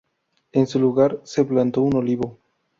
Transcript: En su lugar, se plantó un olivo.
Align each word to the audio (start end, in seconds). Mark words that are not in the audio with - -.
En 0.51 0.65
su 0.65 0.79
lugar, 0.79 1.21
se 1.25 1.45
plantó 1.45 1.83
un 1.83 1.95
olivo. 1.95 2.39